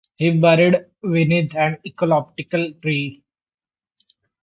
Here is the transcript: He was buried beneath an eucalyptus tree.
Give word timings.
He 0.17 0.31
was 0.31 0.41
buried 0.41 0.85
beneath 1.03 1.55
an 1.55 1.77
eucalyptus 1.83 2.47
tree. 2.81 3.21